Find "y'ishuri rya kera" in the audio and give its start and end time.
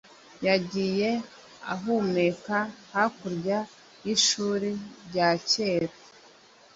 4.03-5.93